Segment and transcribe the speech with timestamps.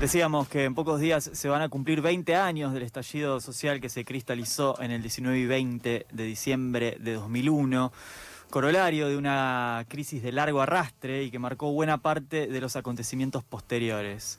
[0.00, 3.90] Decíamos que en pocos días se van a cumplir 20 años del estallido social que
[3.90, 7.92] se cristalizó en el 19 y 20 de diciembre de 2001,
[8.48, 13.44] corolario de una crisis de largo arrastre y que marcó buena parte de los acontecimientos
[13.44, 14.38] posteriores.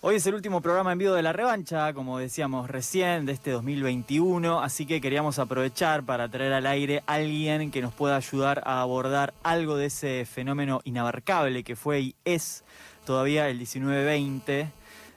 [0.00, 3.50] Hoy es el último programa en vivo de la revancha, como decíamos recién, de este
[3.50, 8.62] 2021, así que queríamos aprovechar para traer al aire a alguien que nos pueda ayudar
[8.64, 12.64] a abordar algo de ese fenómeno inabarcable que fue y es
[13.04, 14.70] todavía el 19-20,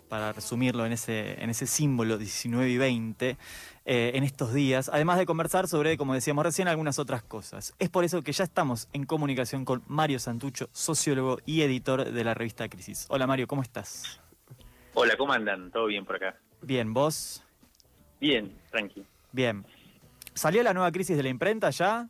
[0.09, 3.37] para resumirlo en ese, en ese símbolo 19 y 20,
[3.85, 7.75] eh, en estos días, además de conversar sobre, como decíamos recién, algunas otras cosas.
[7.79, 12.23] Es por eso que ya estamos en comunicación con Mario Santucho, sociólogo y editor de
[12.23, 13.05] la revista Crisis.
[13.09, 14.19] Hola Mario, ¿cómo estás?
[14.95, 15.71] Hola, ¿cómo andan?
[15.71, 16.35] ¿Todo bien por acá?
[16.61, 17.43] Bien, ¿vos?
[18.19, 19.05] Bien, tranqui.
[19.31, 19.65] Bien.
[20.33, 22.09] ¿Salió la nueva crisis de la imprenta ya?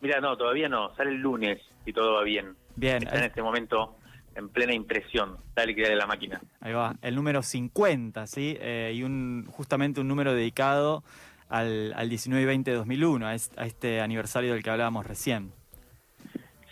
[0.00, 0.94] Mira, no, todavía no.
[0.96, 2.56] Sale el lunes y todo va bien.
[2.76, 3.02] Bien.
[3.02, 3.96] Está en este momento
[4.34, 5.38] en plena impresión.
[5.54, 6.40] Dale que dale la máquina.
[6.60, 8.56] Ahí va, el número 50, ¿sí?
[8.60, 11.04] Eh, y un justamente un número dedicado
[11.48, 15.52] al, al 19 y 20 de 2001, a, este aniversario del que hablábamos recién.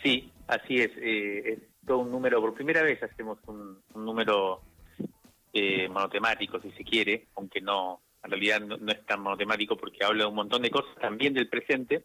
[0.01, 0.91] Sí, así es.
[0.97, 4.61] Eh, es todo un número, por primera vez hacemos un, número
[5.53, 10.03] eh, monotemático, si se quiere, aunque no, en realidad no, no, es tan monotemático porque
[10.03, 12.03] habla de un montón de cosas también del presente,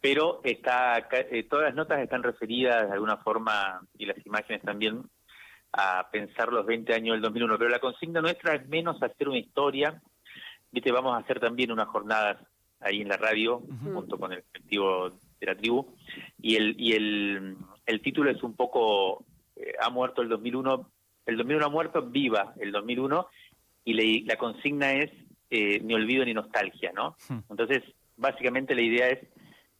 [0.00, 5.02] pero está eh, todas las notas están referidas de alguna forma y las imágenes también
[5.72, 9.38] a pensar los 20 años del 2001, pero la consigna nuestra es menos hacer una
[9.38, 10.02] historia,
[10.70, 12.38] viste, vamos a hacer también unas jornadas
[12.80, 15.94] ahí en la radio junto con el colectivo de la tribu.
[16.40, 19.24] Y el y el, el título es un poco
[19.56, 20.90] eh, ha muerto el 2001,
[21.26, 23.26] el 2001 ha muerto, viva el 2001
[23.84, 25.10] y la consigna es
[25.50, 27.16] eh, ni olvido ni nostalgia, ¿no?
[27.50, 27.82] Entonces,
[28.16, 29.18] básicamente la idea es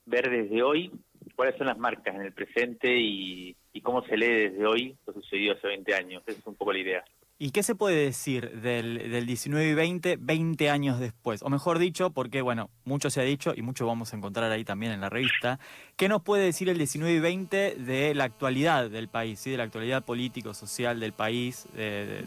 [0.07, 0.91] ver desde hoy
[1.35, 5.55] cuáles son las marcas en el presente y, cómo se lee desde hoy lo sucedido
[5.55, 6.23] hace 20 años.
[6.27, 7.05] Esa es un poco la idea.
[7.39, 11.43] ¿Y qué se puede decir del, del 19 y 20, 20 años después?
[11.43, 14.65] O mejor dicho, porque bueno, mucho se ha dicho y mucho vamos a encontrar ahí
[14.65, 15.59] también en la revista.
[15.97, 19.51] ¿Qué nos puede decir el 19 y 20 de la actualidad del país, ¿sí?
[19.51, 22.23] de la actualidad político-social del país, de,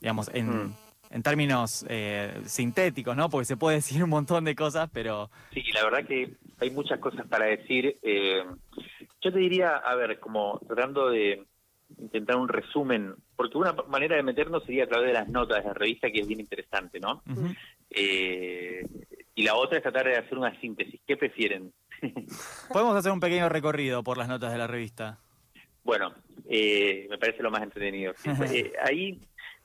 [0.00, 0.74] digamos, en, mm
[1.10, 3.28] en términos eh, sintéticos, ¿no?
[3.28, 5.30] Porque se puede decir un montón de cosas, pero...
[5.52, 7.96] Sí, la verdad que hay muchas cosas para decir.
[8.02, 8.44] Eh,
[9.20, 11.44] yo te diría, a ver, como tratando de
[11.98, 15.68] intentar un resumen, porque una manera de meternos sería a través de las notas de
[15.68, 17.22] la revista, que es bien interesante, ¿no?
[17.90, 18.84] eh,
[19.34, 21.00] y la otra es tratar de hacer una síntesis.
[21.06, 21.72] ¿Qué prefieren?
[22.72, 25.18] Podemos hacer un pequeño recorrido por las notas de la revista.
[25.82, 26.12] Bueno,
[26.48, 28.12] eh, me parece lo más entretenido.
[28.52, 29.20] Eh, ahí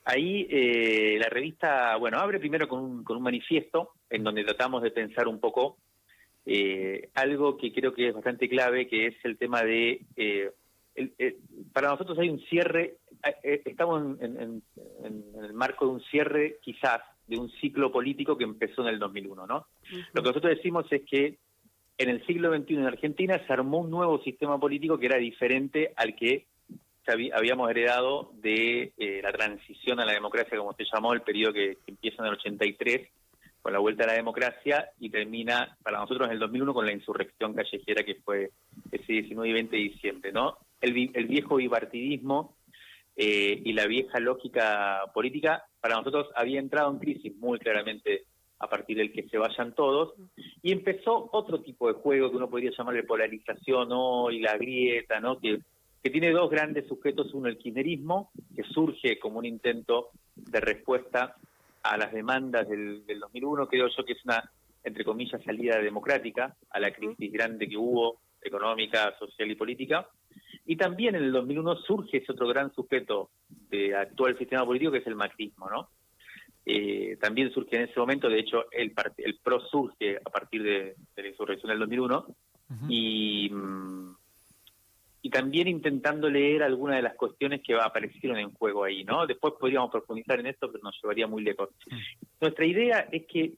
[0.07, 4.83] Ahí eh, la revista, bueno, abre primero con un, con un manifiesto en donde tratamos
[4.83, 5.79] de pensar un poco
[6.45, 10.51] eh, algo que creo que es bastante clave, que es el tema de, eh,
[11.73, 12.97] para nosotros hay un cierre,
[13.43, 14.61] estamos en,
[15.03, 19.47] el marco de un cierre quizás de un ciclo político que empezó en el 2001,
[19.47, 19.65] ¿no?
[20.13, 21.37] Lo que nosotros decimos es que
[21.97, 25.93] en el siglo XXI en Argentina se armó un nuevo sistema político que era diferente
[25.95, 26.45] al que
[27.33, 31.77] habíamos heredado de eh, la transición a la democracia, como se llamó, el periodo que,
[31.87, 33.09] empieza en el 83
[33.65, 36.91] con la vuelta a la democracia y termina para nosotros en el 2001 con la
[36.91, 38.51] insurrección callejera que fue
[38.91, 40.59] ese 19 y 20 de diciembre, ¿no?
[40.79, 42.57] El, el viejo bipartidismo
[43.15, 48.25] eh, y la vieja lógica política para nosotros había entrado en crisis muy claramente
[48.59, 50.13] a partir del que se vayan todos,
[50.61, 54.29] y empezó otro tipo de juego que uno podría llamarle polarización ¿no?
[54.29, 55.39] y la grieta, ¿no?
[55.39, 55.57] que
[56.03, 61.35] que tiene dos grandes sujetos, uno el kirchnerismo, que surge como un intento de respuesta
[61.85, 64.51] a las demandas del, 2001, creo yo que es una,
[64.83, 70.07] entre comillas, salida democrática a la crisis grande que hubo, económica, social y política.
[70.65, 74.99] Y también en el 2001 surge ese otro gran sujeto del actual sistema político, que
[74.99, 75.89] es el macrismo, ¿no?
[76.65, 80.95] Eh, también surge en ese momento, de hecho, el, el PRO surge a partir de,
[81.15, 82.35] la insurrección del 2001,
[82.89, 83.49] y...
[83.51, 84.15] Mm,
[85.25, 89.25] y también intentando leer algunas de las cuestiones que aparecieron en juego ahí, ¿no?
[89.25, 91.69] Después podríamos profundizar en esto, pero nos llevaría muy lejos.
[91.89, 91.97] Mm.
[92.41, 93.53] Nuestra idea es que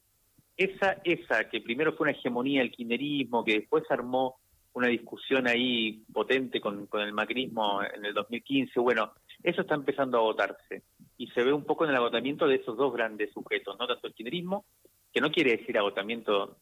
[0.56, 4.38] esa, esa que primero fue una hegemonía del kirchnerismo, que después armó
[4.72, 9.12] una discusión ahí potente con, con el macrismo en el 2015, bueno,
[9.42, 10.84] eso está empezando a agotarse.
[11.18, 13.86] Y se ve un poco en el agotamiento de esos dos grandes sujetos, ¿no?
[13.86, 14.64] Tanto el kirchnerismo,
[15.12, 16.56] que no quiere decir agotamiento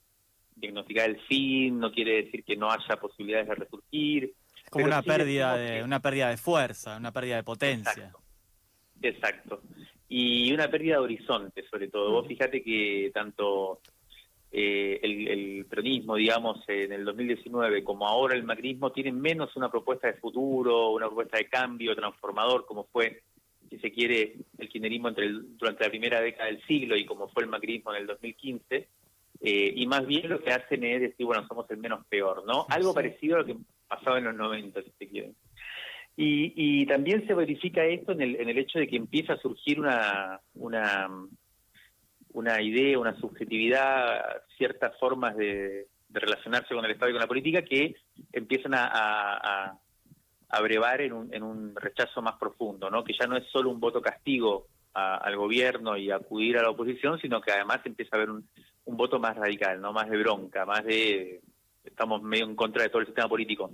[0.56, 4.34] diagnosticar el fin, no quiere decir que no haya posibilidades de resurgir,
[4.70, 8.12] como una pérdida de una pérdida de fuerza, una pérdida de potencia.
[9.02, 9.62] Exacto.
[10.08, 12.12] Y una pérdida de horizonte, sobre todo.
[12.12, 13.80] Vos fíjate que tanto
[14.52, 19.70] eh, el, el, peronismo, digamos, en el 2019, como ahora el macrismo, tienen menos una
[19.70, 23.22] propuesta de futuro, una propuesta de cambio transformador, como fue
[23.70, 27.42] si se quiere, el kirchnerismo entre durante la primera década del siglo y como fue
[27.42, 28.88] el macrismo en el 2015,
[29.40, 32.66] eh, y más bien lo que hacen es decir, bueno, somos el menos peor, ¿no?
[32.68, 33.56] Algo parecido a lo que
[33.88, 35.32] pasaba en los 90, si se quiere.
[36.16, 39.38] Y, y también se verifica esto en el, en el hecho de que empieza a
[39.38, 41.08] surgir una, una,
[42.32, 47.62] una idea, una subjetividad, ciertas formas de, relacionarse con el Estado y con la política
[47.62, 47.96] que
[48.32, 49.78] empiezan a, a,
[50.98, 53.04] en un, en un rechazo más profundo, ¿no?
[53.04, 57.20] que ya no es solo un voto castigo al gobierno y acudir a la oposición,
[57.20, 58.48] sino que además empieza a haber un,
[58.86, 61.42] un voto más radical, no más de bronca, más de
[61.96, 63.70] estamos medio en contra de todo el sistema político.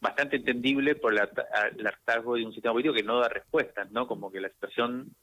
[0.00, 4.08] Bastante entendible por el hartazgo de un sistema político que no da respuestas, ¿no?
[4.08, 5.14] Como que la situación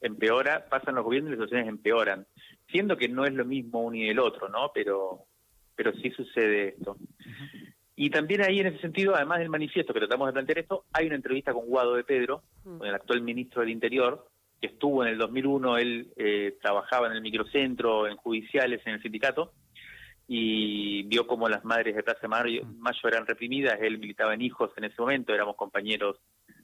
[0.00, 2.26] empeora, pasan los gobiernos y las situaciones empeoran,
[2.72, 4.72] siendo que no es lo mismo uno y el otro, ¿no?
[4.74, 5.26] Pero,
[5.76, 6.96] pero sí sucede esto.
[7.94, 11.06] Y también ahí, en ese sentido, además del manifiesto que tratamos de plantear esto, hay
[11.06, 14.26] una entrevista con Guado de Pedro, con el actual ministro del Interior,
[14.60, 19.02] que estuvo en el 2001, él eh, trabajaba en el microcentro, en judiciales, en el
[19.02, 19.52] sindicato,
[20.30, 24.70] y vio cómo las madres de Plaza Mayo, Mayo eran reprimidas, él militaba en Hijos
[24.76, 26.20] en ese momento, éramos compañeros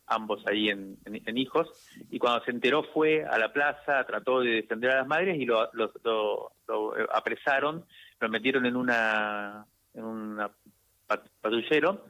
[0.06, 0.99] ambos ahí en,
[1.37, 5.38] Hijos, y cuando se enteró fue a la plaza, trató de defender a las madres
[5.38, 6.52] y lo, lo,
[7.12, 7.87] apresaron,
[8.20, 10.50] lo metieron en una, en una
[11.40, 12.05] patrullero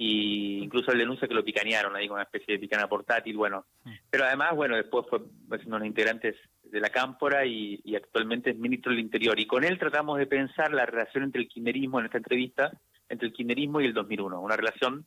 [0.00, 3.66] y incluso él denuncia que lo picanearon ahí con una especie de picana portátil, bueno.
[3.82, 3.90] Mm.
[4.08, 8.56] Pero además, bueno, después fue uno de los integrantes de la Cámpora y, actualmente es
[8.56, 9.38] ministro del Interior.
[9.40, 12.70] Y con él tratamos de pensar la relación entre el kirchnerismo, en esta entrevista,
[13.08, 14.40] entre el kirchnerismo y el 2001.
[14.40, 15.04] Una relación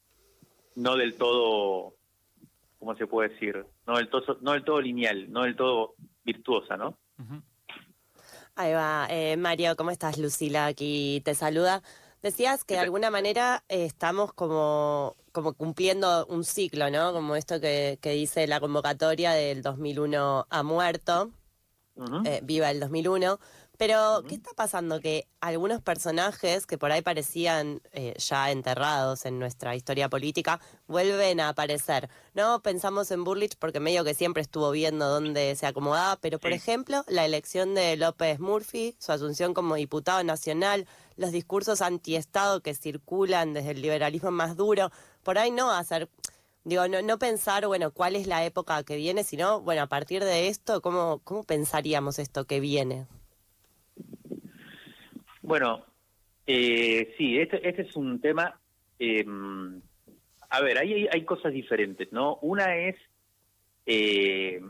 [0.75, 1.95] no del todo,
[2.77, 3.65] ¿cómo se puede decir?
[3.87, 5.95] No del todo, no del todo lineal, no del todo
[6.25, 6.97] virtuosa, ¿no?
[8.55, 9.07] Ahí va.
[9.09, 10.17] Eh, Mario, ¿cómo estás?
[10.17, 11.81] Lucila aquí te saluda.
[12.21, 17.13] Decías que de alguna manera eh, estamos como, como cumpliendo un ciclo, ¿no?
[17.13, 21.31] Como esto que, que dice la convocatoria del 2001 ha muerto,
[22.25, 23.39] eh, viva el 2001.
[23.77, 24.99] Pero, ¿qué está pasando?
[24.99, 31.39] Que algunos personajes que por ahí parecían eh, ya enterrados en nuestra historia política vuelven
[31.39, 32.07] a aparecer.
[32.35, 36.51] No pensamos en Burlich porque medio que siempre estuvo viendo dónde se acomodaba, pero por
[36.51, 40.85] ejemplo, la elección de López Murphy, su asunción como diputado nacional,
[41.21, 44.91] los discursos antiestado que circulan desde el liberalismo más duro,
[45.23, 46.09] por ahí no hacer
[46.63, 50.23] digo, no, no pensar, bueno, cuál es la época que viene, sino, bueno, a partir
[50.23, 53.07] de esto, ¿cómo, cómo pensaríamos esto que viene?
[55.41, 55.83] Bueno,
[56.45, 58.59] eh, sí, este, este es un tema.
[58.99, 59.25] Eh,
[60.49, 62.37] a ver, ahí hay, cosas diferentes, ¿no?
[62.41, 62.95] Una es.
[63.85, 64.61] Eh,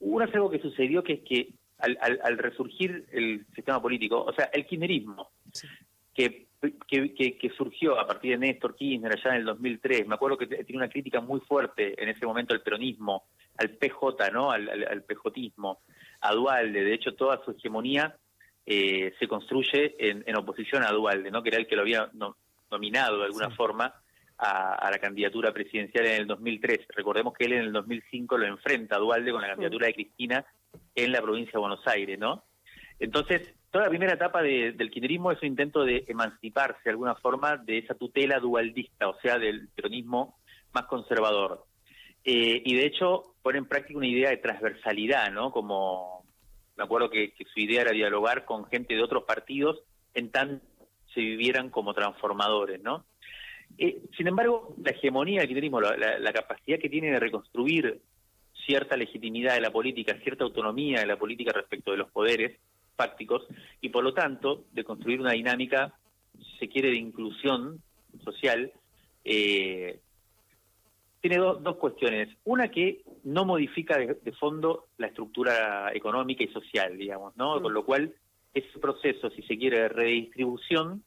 [0.00, 4.32] una es algo que sucedió que es que al, al, resurgir el sistema político, o
[4.32, 5.30] sea, el kirchnerismo,
[6.14, 6.46] que,
[6.86, 10.46] que, que, surgió a partir de Néstor Kirchner allá en el 2003, me acuerdo que
[10.46, 13.24] tiene una crítica muy fuerte en ese momento al peronismo,
[13.58, 14.50] al PJ, ¿no?
[14.50, 15.80] Al, al, al pejotismo,
[16.20, 18.16] a Dualde, de hecho toda su hegemonía
[18.66, 21.42] eh, se construye en, oposición a Dualde, ¿no?
[21.42, 22.10] que era el que lo había
[22.70, 23.94] nominado de alguna forma
[24.38, 26.86] a, la candidatura presidencial en el 2003.
[26.96, 30.46] Recordemos que él en el 2005 lo enfrenta a Dualde con la candidatura de Cristina
[30.94, 32.44] en la provincia de Buenos Aires, ¿no?
[32.98, 37.56] Entonces, toda la primera etapa del kirchnerismo es un intento de emanciparse de alguna forma
[37.56, 40.38] de esa tutela dualdista, o sea, del peronismo
[40.72, 41.64] más conservador.
[42.24, 45.50] Eh, y de hecho pone en práctica una idea de transversalidad, ¿no?
[45.50, 46.24] Como
[46.76, 49.82] me acuerdo que, su idea era dialogar con gente de otros partidos
[50.14, 50.64] en tanto
[51.12, 53.04] se vivieran como transformadores, ¿no?
[53.78, 58.00] Eh, sin embargo, la hegemonía del kirchnerismo, la, capacidad que tiene de reconstruir
[58.66, 62.58] cierta legitimidad de la política, cierta autonomía de la política respecto de los poderes
[62.96, 63.46] fácticos,
[63.80, 65.94] y por lo tanto de construir una dinámica,
[66.38, 67.82] si se quiere, de inclusión
[68.22, 68.72] social,
[69.24, 70.00] eh,
[71.20, 72.28] tiene dos cuestiones.
[72.44, 77.58] Una que no modifica de, fondo la estructura económica y social, digamos, ¿no?
[77.58, 77.62] Mm.
[77.62, 78.14] Con lo cual,
[78.52, 81.02] ese proceso, si se quiere, de redistribución,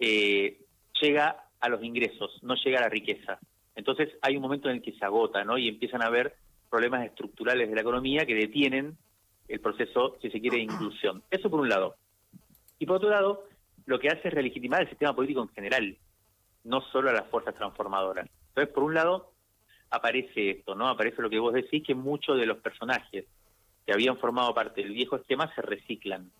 [0.00, 0.60] eh,
[1.00, 3.38] llega a los ingresos, no llega a la riqueza.
[3.74, 5.58] Entonces hay un momento en el que se agota, ¿no?
[5.58, 6.34] Y empiezan a haber
[6.68, 8.96] problemas estructurales de la economía que detienen
[9.48, 11.22] el proceso, si se quiere, de inclusión.
[11.30, 11.96] Eso por un lado.
[12.78, 13.44] Y por otro lado,
[13.86, 15.96] lo que hace es relegitimar el sistema político en general,
[16.64, 18.28] no solo a las fuerzas transformadoras.
[18.48, 19.32] Entonces, por un lado,
[19.90, 20.88] aparece esto, ¿no?
[20.88, 23.24] Aparece lo que vos decís, que muchos de los personajes
[23.86, 26.30] que habían formado parte del viejo esquema se reciclan.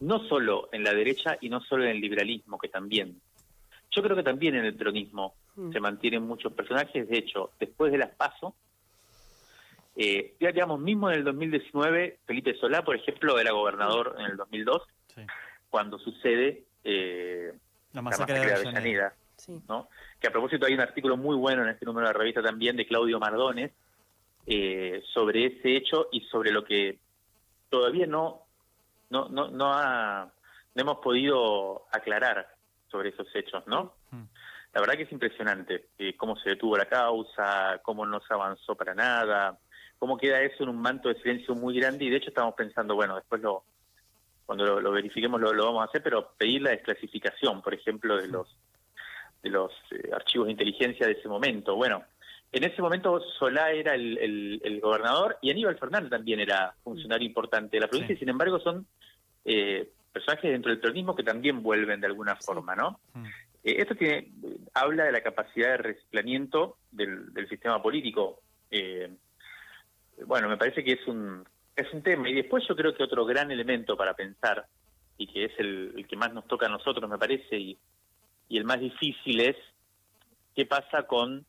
[0.00, 3.20] No solo en la derecha y no solo en el liberalismo, que también.
[3.92, 5.72] Yo creo que también en el peronismo mm.
[5.72, 7.08] se mantienen muchos personajes.
[7.08, 8.56] De hecho, después de las PASO,
[9.96, 14.36] eh, ya digamos, mismo en el 2019, Felipe Solá, por ejemplo, era gobernador en el
[14.36, 14.82] 2002,
[15.70, 17.52] cuando sucede eh,
[17.92, 19.14] la masacre, de Avellaneda.
[19.68, 19.88] ¿no?
[20.20, 22.76] Que a propósito hay un artículo muy bueno en este número de la revista también
[22.76, 23.72] de Claudio Mardones,
[24.46, 26.98] eh, sobre ese hecho y sobre lo que
[27.70, 28.42] todavía no,
[29.10, 30.30] no, no, no, ha,
[30.74, 32.54] no hemos podido aclarar
[32.90, 33.94] sobre esos hechos, ¿no?
[34.10, 34.22] Mm.
[34.74, 38.74] La verdad que es impresionante eh, cómo se detuvo la causa, cómo no se avanzó
[38.74, 39.58] para nada,
[39.98, 42.94] cómo queda eso en un manto de silencio muy grande y de hecho estamos pensando,
[42.94, 43.64] bueno, después lo
[44.44, 48.46] cuando lo, verifiquemos lo, vamos a hacer, pero pedir la desclasificación, por ejemplo, de los
[49.42, 51.74] de los eh, archivos de inteligencia de ese momento.
[51.74, 52.04] Bueno,
[52.52, 57.80] en ese momento Solá era el, gobernador y Aníbal Fernández también era funcionario importante de
[57.80, 58.86] la provincia, y sin embargo son
[59.44, 63.00] eh, personajes dentro del peronismo que también vuelven de alguna forma, ¿no?
[63.14, 63.26] Mm.
[63.64, 64.30] Eh, esto tiene
[64.74, 68.40] habla de la capacidad de reciclamiento del, sistema político.
[68.70, 69.10] Eh,
[70.24, 71.44] bueno, me parece que es un
[71.76, 72.28] es un tema.
[72.28, 74.66] Y después yo creo que otro gran elemento para pensar
[75.18, 77.78] y que es el, que más nos toca a nosotros, me parece, y,
[78.48, 79.56] y el más difícil es
[80.54, 81.44] qué pasa con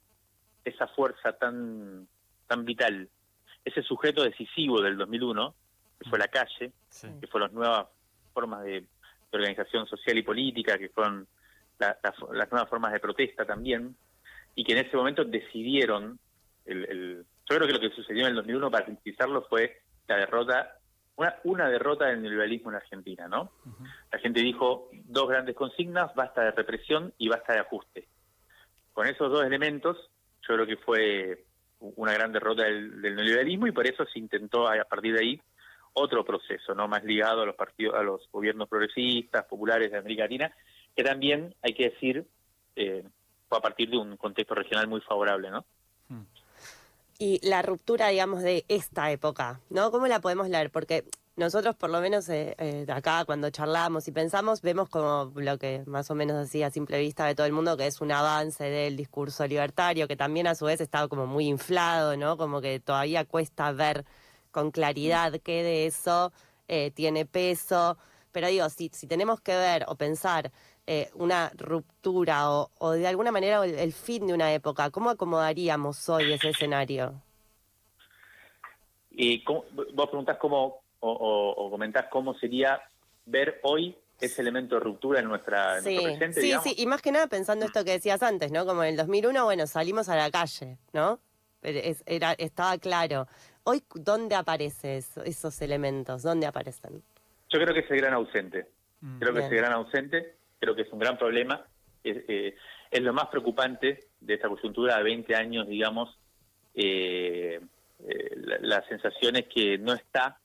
[0.63, 2.07] esa fuerza tan,
[2.47, 3.09] tan vital,
[3.63, 5.55] ese sujeto decisivo del 2001,
[5.99, 6.71] que fue la calle,
[7.19, 7.87] que fueron las nuevas
[8.33, 8.85] formas de,
[9.29, 11.27] organización social y política, que fueron
[11.79, 13.95] las nuevas formas de protesta también,
[14.55, 16.17] y que en ese momento decidieron,
[16.65, 20.77] el, yo creo que lo que sucedió en el 2001, para sintetizarlo, fue la derrota,
[21.15, 23.51] una, una derrota del neoliberalismo en Argentina, ¿no?
[24.11, 28.07] La gente dijo dos grandes consignas, basta de represión y basta de ajuste.
[28.93, 29.97] Con esos dos elementos,
[30.47, 31.45] yo creo que fue
[31.79, 35.41] una gran derrota del, neoliberalismo y por eso se intentó a partir de ahí
[35.93, 40.23] otro proceso, no más ligado a los partidos, a los gobiernos progresistas, populares de América
[40.23, 40.53] Latina,
[40.95, 42.25] que también hay que decir
[42.75, 43.03] eh,
[43.47, 45.65] fue a partir de un contexto regional muy favorable, ¿no?
[47.19, 49.89] Y la ruptura, digamos, de esta época, ¿no?
[49.91, 50.71] ¿Cómo la podemos leer?
[50.71, 51.03] Porque
[51.35, 55.83] nosotros, por lo menos eh, eh, acá, cuando charlamos y pensamos, vemos como lo que
[55.87, 58.63] más o menos así a simple vista de todo el mundo, que es un avance
[58.63, 62.37] del discurso libertario, que también a su vez está como muy inflado, ¿no?
[62.37, 64.05] Como que todavía cuesta ver
[64.51, 66.31] con claridad qué de eso
[66.67, 67.97] eh, tiene peso.
[68.31, 70.51] Pero digo, si, si tenemos que ver o pensar
[71.15, 76.07] una ruptura o, o, de alguna manera el, el fin de una época, ¿cómo acomodaríamos
[76.09, 77.21] hoy ese escenario?
[79.11, 82.79] Y vos preguntás cómo, o, o, comentás cómo sería
[83.25, 87.01] ver hoy ese elemento de ruptura en, nuestra, sí, nuestro presente, Sí, sí, y más
[87.01, 88.65] que nada pensando esto que decías antes, ¿no?
[88.65, 91.19] Como en el 2001, bueno, salimos a la calle, ¿no?
[91.63, 93.27] Era, estaba claro.
[93.63, 96.21] Hoy, ¿dónde aparecen esos elementos?
[96.21, 97.03] ¿Dónde aparecen?
[97.49, 98.67] Yo creo que es el gran ausente.
[99.19, 100.35] Creo que es el gran ausente.
[100.59, 101.65] Creo que es un gran problema.
[102.03, 102.55] Es, eh,
[102.91, 106.17] es lo más preocupante de esta coyuntura de 20 años, digamos.
[106.73, 107.59] Eh,
[108.05, 110.37] eh, la, la sensación es que no está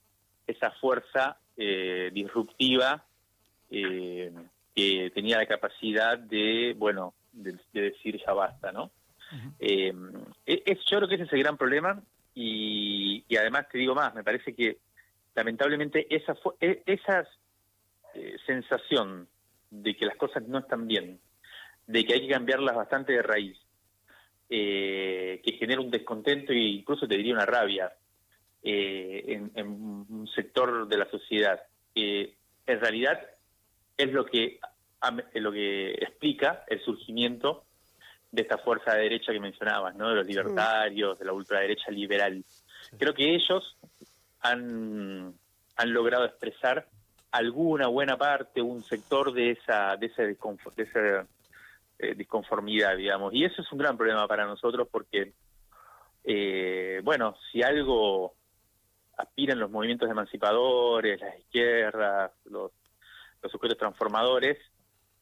[0.47, 3.05] esa fuerza eh, disruptiva
[3.69, 8.91] que tenía la capacidad de, bueno, de, decir ya basta, ¿no?
[9.59, 9.91] Eh,
[10.45, 11.99] es, yo creo que ese es el gran problema
[12.35, 14.77] y, además te digo más, me parece que
[15.33, 17.27] lamentablemente esa, e, esa
[18.45, 19.27] sensación
[19.81, 21.19] de que las cosas no están bien,
[21.87, 23.57] de que hay que cambiarlas bastante de raíz,
[24.47, 27.91] que genera un descontento e incluso te diría una rabia,
[28.65, 31.61] eh, en, un sector de la sociedad.
[31.93, 33.19] que en realidad
[33.97, 34.59] es lo que,
[35.33, 37.65] lo que explica el surgimiento
[38.31, 40.09] de esta fuerza de derecha que mencionabas, ¿no?
[40.09, 42.43] de los libertarios, de la ultraderecha liberal.
[42.97, 43.77] Creo que ellos
[44.39, 45.33] han,
[45.75, 46.87] han logrado expresar
[47.33, 51.27] alguna buena parte, un sector de esa, de ese de esa
[51.97, 53.33] eh, disconformidad, digamos.
[53.33, 55.33] Y eso es un gran problema para nosotros porque,
[56.23, 58.35] eh, bueno, si algo
[59.17, 62.71] aspiran los movimientos emancipadores, las izquierdas, los,
[63.41, 64.59] los sujetos transformadores,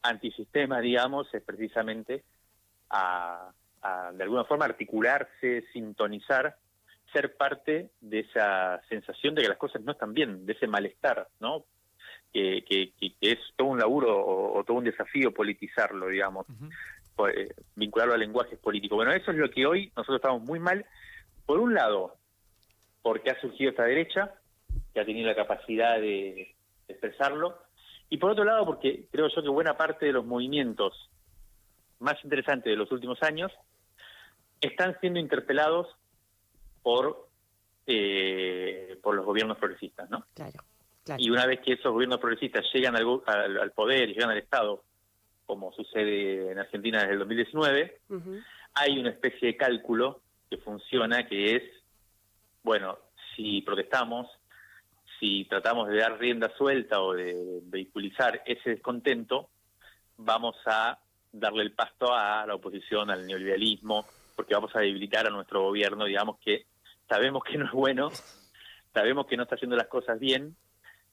[0.02, 2.24] antisistema, digamos, es precisamente
[2.90, 3.52] a,
[4.12, 6.56] de alguna forma articularse, sintonizar,
[7.10, 11.28] ser parte de esa sensación de que las cosas no están bien, de ese malestar,
[11.40, 11.64] ¿no?
[12.32, 14.24] Que, que, es todo un laburo
[14.54, 16.46] o, todo un desafío politizarlo, digamos,
[17.14, 18.96] pues, vincularlo a lenguajes políticos.
[18.96, 20.86] Bueno, eso es lo que hoy nosotros estamos muy mal.
[21.44, 22.16] Por un lado,
[23.02, 24.32] porque ha surgido esta derecha,
[24.94, 26.54] que ha tenido la capacidad de,
[26.88, 27.58] expresarlo,
[28.08, 31.10] y por otro lado porque creo yo que buena parte de los movimientos
[31.98, 33.50] más interesantes de los últimos años
[34.60, 35.88] están siendo interpelados
[36.82, 37.28] por
[37.86, 40.26] eh, por los gobiernos progresistas, ¿no?
[40.34, 40.62] Claro,
[41.18, 44.84] Y una vez que esos gobiernos progresistas llegan al, poder y llegan al Estado,
[45.46, 48.00] como sucede en Argentina desde el 2019,
[48.74, 51.62] hay una especie de cálculo que funciona que es
[52.62, 52.98] bueno,
[53.34, 54.28] si protestamos,
[55.18, 59.48] si tratamos de dar rienda suelta o de vehiculizar ese descontento,
[60.16, 60.98] vamos a
[61.32, 64.06] darle el pasto a la oposición, al neoliberalismo,
[64.36, 66.66] porque vamos a debilitar a nuestro gobierno, digamos que
[67.08, 68.10] sabemos que no es bueno,
[68.92, 70.56] sabemos que no está haciendo las cosas bien,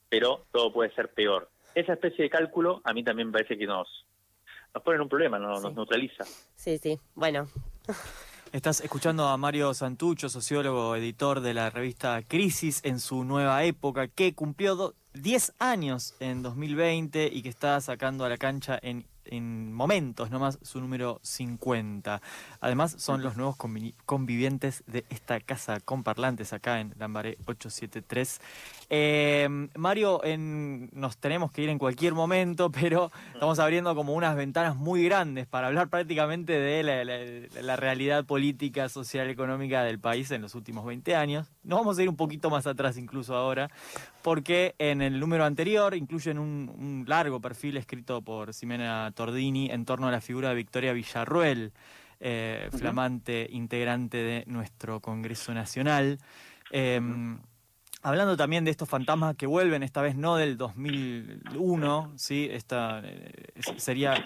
[0.09, 1.49] pero todo puede ser peor.
[1.75, 3.87] Esa especie de cálculo a mí también me parece que nos,
[4.73, 6.25] nos pone en un problema, nos, nos neutraliza.
[6.55, 7.47] Sí, sí, bueno.
[8.51, 14.07] Estás escuchando a Mario Santucho, sociólogo, editor de la revista Crisis en su nueva época,
[14.07, 19.73] que cumplió 10 años en 2020 y que está sacando a la cancha en en
[19.73, 22.21] momentos nomás su número 50.
[22.61, 23.55] Además, son los nuevos
[24.05, 28.41] convivientes de esta casa con parlantes acá en Lambaré 873.
[28.89, 34.35] Em, Mario, en, nos tenemos que ir en cualquier momento, pero estamos abriendo como unas
[34.35, 36.83] ventanas muy grandes para hablar prácticamente de
[37.61, 41.47] la, realidad política, social, económica del país en los últimos 20 años.
[41.63, 43.69] Nos vamos a ir un poquito más atrás incluso ahora,
[44.21, 49.83] porque en el número anterior incluyen un, un largo perfil escrito por Ximena Tordini en
[49.83, 51.73] torno a la figura de Victoria Villarruel,
[52.21, 56.19] eh, flamante integrante de nuestro Congreso Nacional.
[56.71, 57.37] Em,
[58.01, 62.47] hablando también de estos fantasmas que vuelven, esta vez no del 2001, ¿sí?
[62.49, 64.23] Esta, eh, sería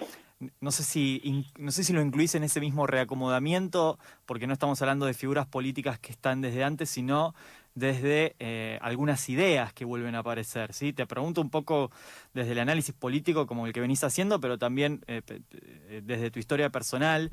[0.60, 4.80] no sé si no sé si lo incluís en ese mismo reacomodamiento, porque no estamos
[4.80, 7.34] hablando de figuras políticas que están desde antes, sino
[7.74, 10.72] desde eh, algunas ideas que vuelven a aparecer.
[10.72, 10.92] ¿sí?
[10.92, 11.90] Te pregunto un poco
[12.32, 16.38] desde el análisis político como el que venís haciendo, pero también eh, eh, desde tu
[16.38, 17.30] historia personal,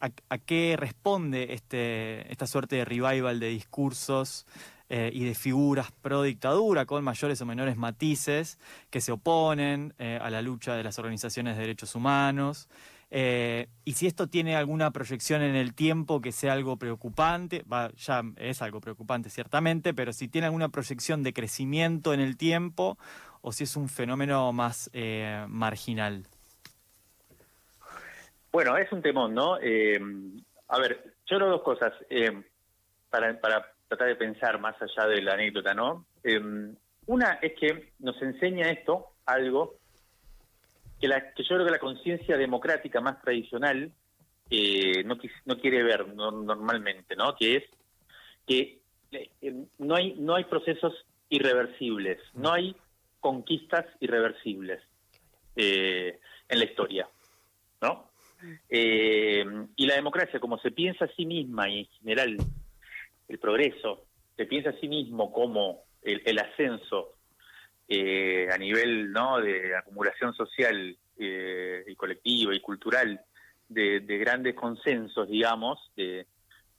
[0.00, 4.46] a, qué responde este, esta suerte de revival de discursos
[4.88, 8.60] y de figuras pro dictadura con mayores o menores matices
[8.90, 12.68] que se oponen a la lucha de las organizaciones de derechos humanos.
[13.16, 17.62] Eh, y si esto tiene alguna proyección en el tiempo que sea algo preocupante,
[17.96, 22.98] ya es algo preocupante ciertamente, pero si tiene alguna proyección de crecimiento en el tiempo
[23.40, 26.26] o si es un fenómeno más eh, marginal.
[28.50, 29.58] Bueno, es un temón, ¿no?
[29.62, 29.96] Eh,
[30.66, 31.92] a ver, yo creo dos cosas
[33.10, 36.04] para, para tratar de pensar más allá de la anécdota, ¿no?
[37.06, 39.76] una es que nos enseña esto, algo,
[41.00, 43.92] que, yo creo que la conciencia democrática más tradicional
[44.50, 47.34] eh, no, no quiere ver normalmente, ¿no?
[47.36, 47.64] Que es
[48.46, 48.78] que
[49.12, 50.92] eh, no hay no hay procesos
[51.28, 52.76] irreversibles, no hay
[53.20, 54.82] conquistas irreversibles
[55.56, 57.08] eh, en la historia,
[57.80, 58.10] ¿no?
[58.68, 62.36] y la democracia, como se piensa a sí misma y en general
[63.26, 64.04] el progreso,
[64.36, 67.13] se piensa a sí mismo como el ascenso
[67.88, 69.40] eh, a nivel ¿no?
[69.40, 73.20] de acumulación social eh, y colectiva y cultural
[73.68, 76.26] de, grandes consensos, digamos, de,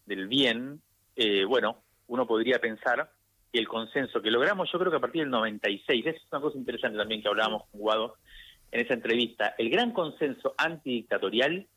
[0.05, 0.81] del bien,
[1.15, 3.11] eh, bueno, uno podría pensar
[3.51, 6.57] que el consenso que logramos, yo creo que a partir del 96, es una cosa
[6.57, 8.15] interesante también que hablábamos con Guado
[8.71, 11.67] en esa entrevista, el gran consenso antidictatorial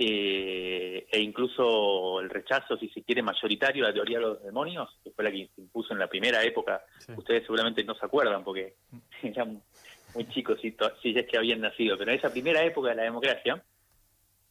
[0.00, 4.88] eh, e incluso el rechazo, si se quiere, mayoritario a la teoría de los demonios,
[5.02, 6.84] que fue la que se impuso en la primera época.
[7.16, 8.76] Ustedes seguramente no se acuerdan porque
[9.24, 9.60] eran
[10.14, 13.02] muy chicos si, si es que habían nacido, pero en esa primera época de la
[13.02, 13.60] democracia,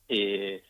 [0.09, 0.63] eh,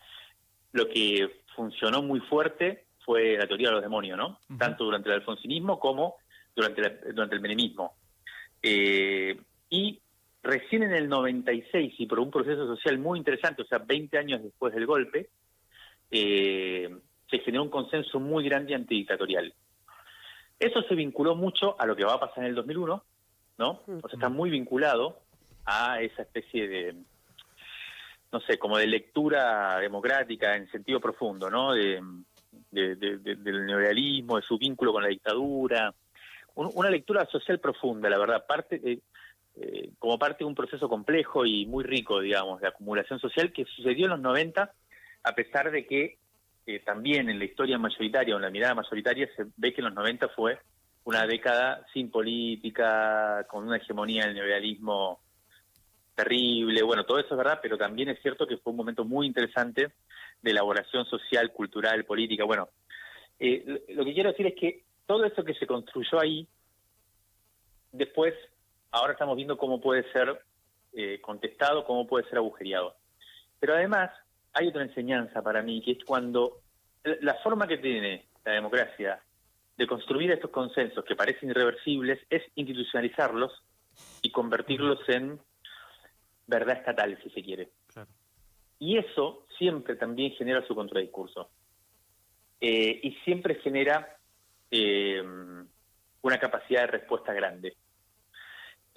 [0.74, 4.40] lo que funcionó muy fuerte fue la teoría de los demonios, ¿no?
[4.60, 6.18] Tanto durante el alfonsinismo como
[6.56, 7.96] durante, durante el menemismo.
[8.62, 9.40] Eh,
[9.72, 10.00] y
[10.48, 14.42] Recién en el 96 y por un proceso social muy interesante, o sea, 20 años
[14.42, 15.30] después del golpe,
[16.10, 16.90] eh,
[17.30, 19.54] se generó un consenso muy grande antidictatorial.
[20.58, 23.04] Eso se vinculó mucho a lo que va a pasar en el 2001,
[23.58, 23.70] ¿no?
[23.70, 25.20] O sea, está muy vinculado
[25.66, 26.96] a esa especie de,
[28.32, 31.74] no sé, como de lectura democrática en sentido profundo, ¿no?
[31.74, 32.02] De,
[32.72, 35.94] del neoliberalismo, de su vínculo con la dictadura,
[36.56, 39.02] una lectura social profunda, la verdad, parte de,
[39.60, 43.66] eh, como parte de un proceso complejo y muy rico, digamos, de acumulación social que
[43.66, 44.72] sucedió en los 90,
[45.24, 46.18] a pesar de que
[46.68, 49.86] eh, también en la historia mayoritaria o en la mirada mayoritaria se ve que en
[49.86, 50.60] los 90 fue
[51.06, 55.22] una década sin política, con una hegemonía del neoliberalismo
[56.14, 59.26] terrible, bueno, todo eso es verdad, pero también es cierto que fue un momento muy
[59.26, 59.94] interesante
[60.42, 62.44] de elaboración social, cultural, política.
[62.44, 62.70] Bueno,
[63.40, 66.48] eh, lo que quiero decir es que todo eso que se construyó ahí,
[67.92, 68.34] después
[68.92, 70.42] ahora estamos viendo cómo puede ser
[70.94, 72.96] eh, contestado, cómo puede ser agujereado.
[73.60, 74.12] Pero además
[74.54, 76.62] hay otra enseñanza para mí, que es cuando
[77.22, 79.22] la forma que tiene la democracia
[79.78, 83.52] de construir estos consensos que parecen irreversibles es institucionalizarlos
[84.22, 85.40] y convertirlos en
[86.48, 87.70] verdad estatal, si se quiere.
[88.80, 91.50] Y eso siempre también genera su contradiscurso.
[92.60, 94.18] Eh, y siempre genera
[94.72, 95.24] eh,
[96.22, 97.76] una capacidad de respuesta grande.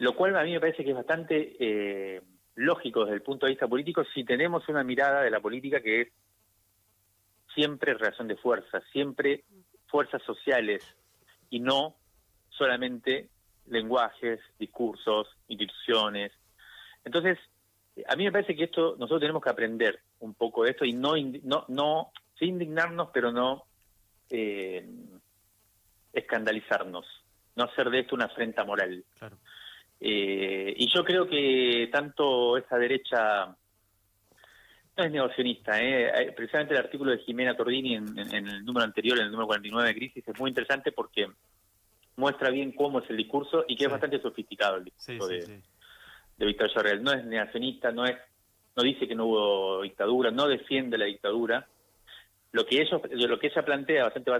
[0.00, 2.22] Lo cual a mí me parece que es bastante eh,
[2.54, 6.00] lógico desde el punto de vista político si tenemos una mirada de la política que
[6.00, 6.08] es
[7.54, 9.44] siempre relación de fuerza, siempre
[9.88, 10.82] fuerzas sociales
[11.50, 11.96] y no
[12.48, 13.28] solamente
[13.66, 16.32] lenguajes, discursos, instituciones.
[17.04, 17.38] Entonces,
[18.08, 20.94] a mí me parece que esto nosotros tenemos que aprender un poco de esto y
[20.94, 23.64] no no no sin indignarnos, pero no
[24.30, 24.88] eh,
[26.14, 27.04] escandalizarnos,
[27.54, 29.04] no hacer de esto una afrenta moral.
[30.00, 33.46] Eh, y yo creo que tanto esa derecha
[34.96, 36.32] no es negacionista, ¿eh?
[36.34, 39.94] precisamente el artículo de Jimena Tordini en, el número anterior, en el número 49 de
[39.94, 41.28] Crisis, es muy interesante porque
[42.16, 45.62] muestra bien cómo es el discurso y que es bastante sofisticado el discurso de,
[46.36, 47.02] de Víctor Sorrell.
[47.02, 48.16] No es negacionista, no es
[48.76, 51.66] no dice que no hubo dictadura, no defiende la dictadura.
[52.52, 54.30] Lo que ellos, lo que ella plantea bastante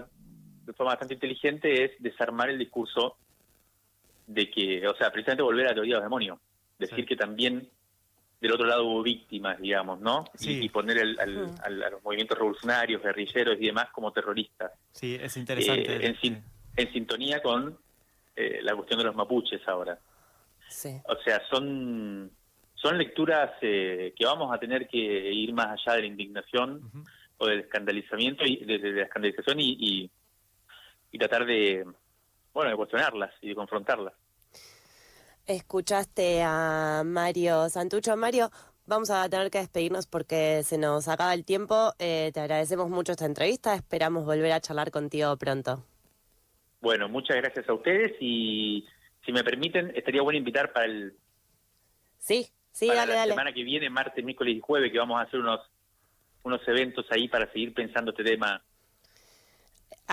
[0.65, 3.17] de forma bastante inteligente es desarmar el discurso
[4.33, 6.39] de que, o sea, precisamente volver a la teoría de los demonios,
[6.77, 7.69] decir que también
[8.39, 10.25] del otro lado hubo víctimas, digamos, ¿no?
[10.39, 11.55] Y, poner mm.
[11.63, 14.71] a los movimientos revolucionarios, guerrilleros y demás como terroristas.
[14.91, 16.07] Sí, es interesante.
[16.07, 16.17] Eh,
[16.75, 17.77] en, sintonía con
[18.35, 19.99] eh, la cuestión de los mapuches ahora.
[20.67, 20.99] Sí.
[21.07, 22.31] O sea, son
[22.81, 26.89] son lecturas eh, que vamos a tener que ir más allá de la indignación
[27.37, 30.09] o del escandalizamiento y de, la escandalización y,
[31.11, 31.85] y, tratar de
[32.53, 34.13] bueno de cuestionarlas y de confrontarlas.
[35.55, 38.15] Escuchaste a Mario Santucho.
[38.15, 38.49] Mario,
[38.85, 41.91] vamos a tener que despedirnos porque se nos acaba el tiempo.
[41.99, 43.75] Eh, te agradecemos mucho esta entrevista.
[43.75, 45.83] Esperamos volver a charlar contigo pronto.
[46.79, 48.87] Bueno, muchas gracias a ustedes y
[49.25, 51.13] si me permiten, estaría bueno invitar para el...
[52.17, 53.31] Sí, Sí, para dale, la dale.
[53.33, 55.59] semana que viene, martes, miércoles y jueves, que vamos a hacer unos,
[56.43, 58.63] unos eventos ahí para seguir pensando este tema.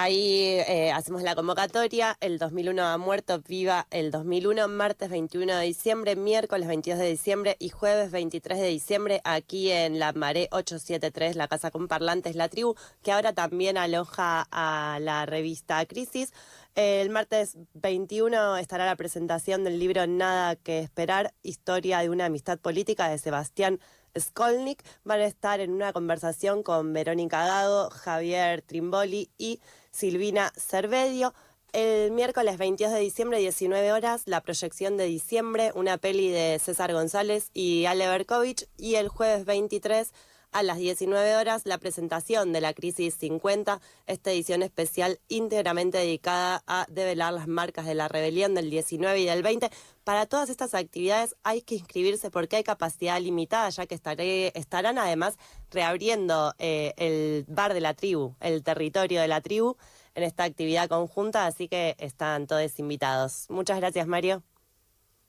[0.01, 5.65] Ahí eh, hacemos la convocatoria, el 2001 ha muerto, viva el 2001, martes 21 de
[5.65, 11.35] diciembre, miércoles 22 de diciembre y jueves 23 de diciembre aquí en la Maré 873,
[11.35, 16.33] la casa con parlantes La Tribu, que ahora también aloja a la revista Crisis.
[16.77, 22.61] El martes 21 estará la presentación del libro Nada que esperar, historia de una amistad
[22.61, 23.81] política de Sebastián
[24.21, 24.83] Skolnik.
[25.05, 31.35] Van a estar en una conversación con Verónica Gago, Javier Trimboli y Silvina Cervedio.
[31.73, 36.93] El miércoles 22 de diciembre, 19 horas, la proyección de diciembre, una peli de César
[36.93, 38.67] González y Ale Berkovich.
[38.79, 40.13] Y el jueves 23
[40.53, 46.63] a las 19 horas la presentación de la Crisis 50, esta edición especial íntegramente dedicada
[46.67, 49.71] a develar las marcas de la rebelión del 19 y del 20.
[50.05, 54.99] Para todas estas actividades hay que inscribirse porque hay capacidad limitada, ya que estaré, estarán
[54.99, 55.37] además
[55.71, 59.77] reabriendo eh, el bar de la tribu, el territorio de la tribu,
[60.15, 63.47] en esta actividad conjunta, así que están todos invitados.
[63.51, 64.43] Muchas gracias, Mario.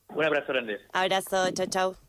[0.10, 0.80] Un abrazo grande.
[0.92, 2.09] Abrazo, chao, chao.